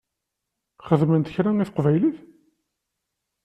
Xedment 0.87 1.31
kra 1.33 1.51
i 1.63 1.65
teqbaylit? 1.67 2.17